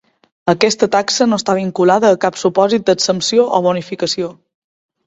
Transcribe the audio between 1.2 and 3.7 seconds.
no està vinculada a cap supòsit d'exempció o